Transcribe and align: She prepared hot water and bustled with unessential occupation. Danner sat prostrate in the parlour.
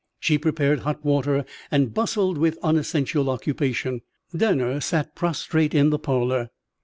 She 0.19 0.39
prepared 0.39 0.79
hot 0.79 1.05
water 1.05 1.45
and 1.69 1.93
bustled 1.93 2.39
with 2.39 2.57
unessential 2.63 3.29
occupation. 3.29 4.01
Danner 4.35 4.79
sat 4.79 5.15
prostrate 5.15 5.75
in 5.75 5.91
the 5.91 5.99
parlour. 5.99 6.49